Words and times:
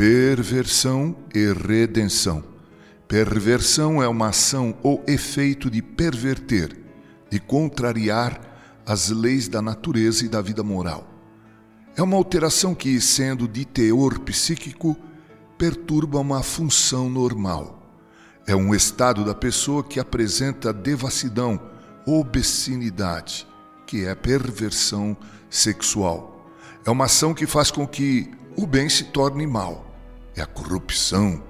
Perversão 0.00 1.14
e 1.34 1.52
redenção. 1.52 2.42
Perversão 3.06 4.02
é 4.02 4.08
uma 4.08 4.28
ação 4.28 4.74
ou 4.82 5.04
efeito 5.06 5.70
de 5.70 5.82
perverter, 5.82 6.74
de 7.30 7.38
contrariar 7.38 8.40
as 8.86 9.10
leis 9.10 9.46
da 9.46 9.60
natureza 9.60 10.24
e 10.24 10.28
da 10.30 10.40
vida 10.40 10.62
moral. 10.62 11.06
É 11.94 12.02
uma 12.02 12.16
alteração 12.16 12.74
que, 12.74 12.98
sendo 12.98 13.46
de 13.46 13.66
teor 13.66 14.20
psíquico, 14.20 14.96
perturba 15.58 16.18
uma 16.18 16.42
função 16.42 17.10
normal. 17.10 17.94
É 18.46 18.56
um 18.56 18.74
estado 18.74 19.22
da 19.22 19.34
pessoa 19.34 19.84
que 19.84 20.00
apresenta 20.00 20.72
devassidão, 20.72 21.60
obesinidade, 22.06 23.46
que 23.86 24.06
é 24.06 24.14
perversão 24.14 25.14
sexual. 25.50 26.50
É 26.86 26.90
uma 26.90 27.04
ação 27.04 27.34
que 27.34 27.46
faz 27.46 27.70
com 27.70 27.86
que 27.86 28.30
o 28.56 28.66
bem 28.66 28.88
se 28.88 29.04
torne 29.04 29.46
mal 29.46 29.89
é 30.36 30.42
a 30.42 30.46
corrupção, 30.46 31.42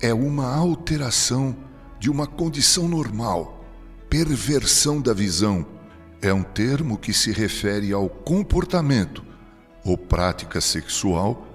é 0.00 0.12
uma 0.12 0.54
alteração 0.54 1.56
de 1.98 2.10
uma 2.10 2.26
condição 2.26 2.88
normal, 2.88 3.64
perversão 4.08 5.00
da 5.00 5.12
visão. 5.12 5.66
É 6.20 6.32
um 6.32 6.42
termo 6.42 6.96
que 6.96 7.12
se 7.12 7.32
refere 7.32 7.92
ao 7.92 8.08
comportamento 8.08 9.24
ou 9.84 9.96
prática 9.96 10.60
sexual 10.60 11.46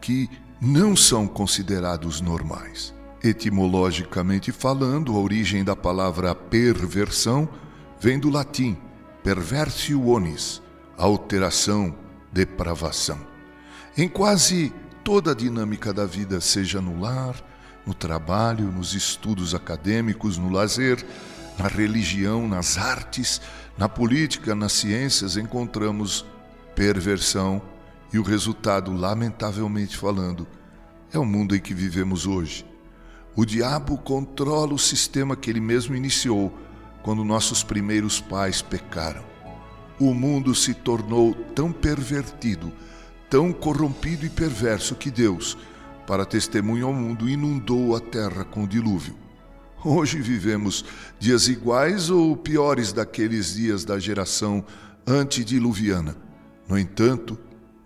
que 0.00 0.28
não 0.60 0.96
são 0.96 1.26
considerados 1.26 2.20
normais. 2.20 2.94
Etimologicamente 3.22 4.52
falando, 4.52 5.16
a 5.16 5.18
origem 5.18 5.64
da 5.64 5.74
palavra 5.74 6.34
perversão 6.34 7.48
vem 8.00 8.18
do 8.18 8.30
latim 8.30 8.76
perversionis, 9.24 10.60
alteração, 10.98 11.96
depravação. 12.30 13.18
Em 13.96 14.06
quase 14.06 14.70
toda 15.04 15.32
a 15.32 15.34
dinâmica 15.34 15.92
da 15.92 16.06
vida, 16.06 16.40
seja 16.40 16.80
no 16.80 16.98
lar, 16.98 17.36
no 17.86 17.92
trabalho, 17.92 18.72
nos 18.72 18.94
estudos 18.94 19.54
acadêmicos, 19.54 20.38
no 20.38 20.48
lazer, 20.48 21.04
na 21.58 21.68
religião, 21.68 22.48
nas 22.48 22.78
artes, 22.78 23.40
na 23.76 23.86
política, 23.86 24.54
nas 24.54 24.72
ciências, 24.72 25.36
encontramos 25.36 26.24
perversão 26.74 27.60
e 28.12 28.18
o 28.18 28.22
resultado, 28.22 28.92
lamentavelmente 28.92 29.96
falando, 29.96 30.46
é 31.12 31.18
o 31.18 31.24
mundo 31.24 31.54
em 31.54 31.60
que 31.60 31.74
vivemos 31.74 32.26
hoje. 32.26 32.64
O 33.36 33.44
diabo 33.44 33.98
controla 33.98 34.72
o 34.72 34.78
sistema 34.78 35.36
que 35.36 35.50
ele 35.50 35.60
mesmo 35.60 35.94
iniciou 35.94 36.56
quando 37.02 37.24
nossos 37.24 37.62
primeiros 37.62 38.20
pais 38.20 38.62
pecaram. 38.62 39.24
O 40.00 40.14
mundo 40.14 40.54
se 40.54 40.72
tornou 40.72 41.34
tão 41.54 41.70
pervertido 41.70 42.72
tão 43.34 43.52
corrompido 43.52 44.24
e 44.24 44.30
perverso 44.30 44.94
que 44.94 45.10
Deus, 45.10 45.58
para 46.06 46.24
testemunho 46.24 46.86
ao 46.86 46.92
mundo, 46.92 47.28
inundou 47.28 47.96
a 47.96 47.98
terra 47.98 48.44
com 48.44 48.64
dilúvio. 48.64 49.16
Hoje 49.84 50.20
vivemos 50.20 50.84
dias 51.18 51.48
iguais 51.48 52.10
ou 52.10 52.36
piores 52.36 52.92
daqueles 52.92 53.54
dias 53.54 53.84
da 53.84 53.98
geração 53.98 54.64
antediluviana. 55.04 56.16
No 56.68 56.78
entanto, 56.78 57.36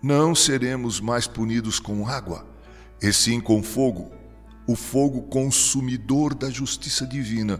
não 0.03 0.35
seremos 0.35 1.01
mais 1.01 1.25
punidos 1.25 1.79
com 1.79 2.07
água, 2.07 2.45
e 3.01 3.11
sim 3.11 3.41
com 3.41 3.63
fogo, 3.63 4.11
o 4.67 4.75
fogo 4.75 5.23
consumidor 5.23 6.35
da 6.35 6.51
justiça 6.51 7.07
divina, 7.07 7.59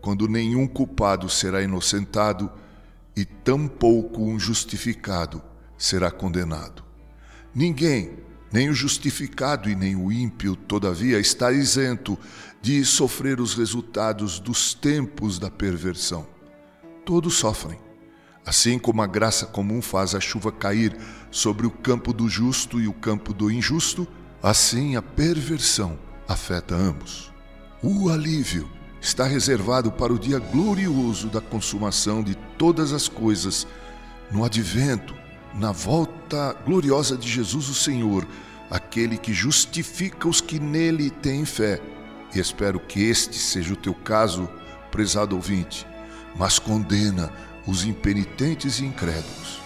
quando 0.00 0.28
nenhum 0.28 0.68
culpado 0.68 1.28
será 1.28 1.64
inocentado 1.64 2.48
e 3.16 3.24
tampouco 3.24 4.22
um 4.22 4.38
justificado 4.38 5.42
será 5.76 6.12
condenado. 6.12 6.93
Ninguém, 7.54 8.18
nem 8.52 8.68
o 8.68 8.74
justificado 8.74 9.70
e 9.70 9.76
nem 9.76 9.94
o 9.94 10.10
ímpio, 10.10 10.56
todavia, 10.56 11.20
está 11.20 11.52
isento 11.52 12.18
de 12.60 12.84
sofrer 12.84 13.40
os 13.40 13.54
resultados 13.54 14.40
dos 14.40 14.74
tempos 14.74 15.38
da 15.38 15.48
perversão. 15.50 16.26
Todos 17.04 17.34
sofrem. 17.34 17.78
Assim 18.44 18.78
como 18.78 19.02
a 19.02 19.06
graça 19.06 19.46
comum 19.46 19.80
faz 19.80 20.14
a 20.14 20.20
chuva 20.20 20.50
cair 20.50 20.96
sobre 21.30 21.66
o 21.66 21.70
campo 21.70 22.12
do 22.12 22.28
justo 22.28 22.80
e 22.80 22.88
o 22.88 22.92
campo 22.92 23.32
do 23.32 23.50
injusto, 23.50 24.06
assim 24.42 24.96
a 24.96 25.02
perversão 25.02 25.98
afeta 26.26 26.74
ambos. 26.74 27.32
O 27.82 28.08
alívio 28.08 28.68
está 29.00 29.24
reservado 29.26 29.92
para 29.92 30.12
o 30.12 30.18
dia 30.18 30.38
glorioso 30.38 31.28
da 31.28 31.40
consumação 31.40 32.22
de 32.22 32.34
todas 32.58 32.92
as 32.92 33.08
coisas 33.08 33.66
no 34.30 34.44
advento 34.44 35.14
na 35.54 35.70
volta 35.70 36.56
gloriosa 36.64 37.16
de 37.16 37.28
Jesus 37.28 37.68
o 37.68 37.74
Senhor, 37.74 38.26
aquele 38.70 39.16
que 39.16 39.32
justifica 39.32 40.28
os 40.28 40.40
que 40.40 40.58
nele 40.58 41.10
têm 41.10 41.44
fé. 41.44 41.80
E 42.34 42.40
espero 42.40 42.80
que 42.80 43.02
este 43.02 43.38
seja 43.38 43.72
o 43.72 43.76
teu 43.76 43.94
caso, 43.94 44.48
prezado 44.90 45.36
ouvinte, 45.36 45.86
mas 46.36 46.58
condena 46.58 47.32
os 47.66 47.84
impenitentes 47.84 48.80
e 48.80 48.84
incrédulos. 48.84 49.62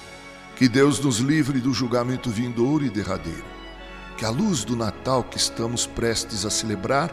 Que 0.57 0.69
Deus 0.69 1.01
nos 1.01 1.19
livre 1.19 1.61
do 1.61 1.73
julgamento 1.73 2.31
vindouro 2.31 2.85
e 2.85 2.91
derradeiro. 2.91 3.45
Que 4.17 4.25
a 4.25 4.31
luz 4.31 4.65
do 4.65 4.77
Natal 4.77 5.23
que 5.23 5.39
estamos 5.39 5.87
prestes 5.87 6.45
a 6.45 6.51
celebrar 6.51 7.11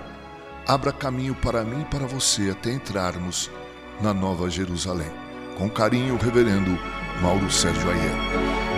abra 0.68 0.92
caminho 0.92 1.36
para 1.36 1.64
mim 1.64 1.82
e 1.82 1.86
para 1.86 2.08
você 2.08 2.50
até 2.50 2.74
entrarmos 2.74 3.52
na 4.02 4.14
Nova 4.14 4.50
Jerusalém. 4.50 5.25
Com 5.56 5.70
carinho, 5.70 6.18
Reverendo 6.18 6.78
Mauro 7.22 7.50
Sérgio 7.50 7.90
Aiello. 7.90 8.75